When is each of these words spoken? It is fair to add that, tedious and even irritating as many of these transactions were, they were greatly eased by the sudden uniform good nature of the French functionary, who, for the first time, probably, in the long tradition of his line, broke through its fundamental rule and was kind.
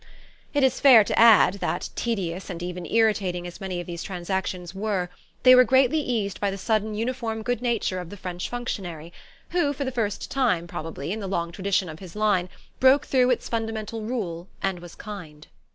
It 0.55 0.63
is 0.63 0.79
fair 0.79 1.03
to 1.03 1.19
add 1.19 1.59
that, 1.59 1.91
tedious 1.95 2.49
and 2.49 2.63
even 2.63 2.87
irritating 2.87 3.45
as 3.45 3.61
many 3.61 3.79
of 3.79 3.85
these 3.85 4.01
transactions 4.01 4.73
were, 4.73 5.11
they 5.43 5.53
were 5.53 5.63
greatly 5.63 5.99
eased 5.99 6.39
by 6.39 6.49
the 6.49 6.57
sudden 6.57 6.95
uniform 6.95 7.43
good 7.43 7.61
nature 7.61 7.99
of 7.99 8.09
the 8.09 8.17
French 8.17 8.49
functionary, 8.49 9.13
who, 9.49 9.73
for 9.73 9.85
the 9.85 9.91
first 9.91 10.31
time, 10.31 10.65
probably, 10.65 11.11
in 11.11 11.19
the 11.19 11.27
long 11.27 11.51
tradition 11.51 11.87
of 11.87 11.99
his 11.99 12.15
line, 12.15 12.49
broke 12.79 13.05
through 13.05 13.29
its 13.29 13.47
fundamental 13.47 14.01
rule 14.01 14.47
and 14.63 14.79
was 14.79 14.95
kind. 14.95 15.45